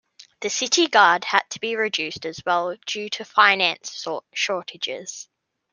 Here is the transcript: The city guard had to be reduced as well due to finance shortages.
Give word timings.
The 0.39 0.49
city 0.49 0.87
guard 0.87 1.25
had 1.25 1.47
to 1.51 1.59
be 1.59 1.75
reduced 1.75 2.25
as 2.25 2.41
well 2.43 2.75
due 2.87 3.07
to 3.11 3.23
finance 3.23 4.03
shortages. 4.33 5.29